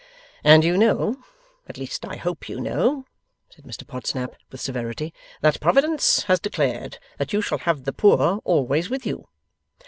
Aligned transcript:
'And 0.43 0.63
you 0.63 0.77
know; 0.79 1.21
at 1.69 1.77
least 1.77 2.05
I 2.07 2.15
hope 2.15 2.49
you 2.49 2.59
know;' 2.59 3.05
said 3.51 3.65
Mr 3.65 3.85
Podsnap, 3.85 4.35
with 4.51 4.59
severity, 4.59 5.13
'that 5.41 5.59
Providence 5.61 6.23
has 6.23 6.39
declared 6.39 6.97
that 7.19 7.33
you 7.33 7.41
shall 7.43 7.59
have 7.59 7.83
the 7.83 7.93
poor 7.93 8.41
always 8.43 8.89
with 8.89 9.05
you? 9.05 9.27